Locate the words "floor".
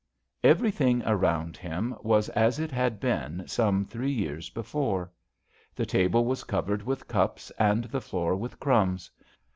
8.01-8.35